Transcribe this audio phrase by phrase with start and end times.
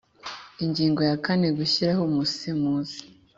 [0.63, 2.99] Ingingo ya kane Gushyiraho umusemuzi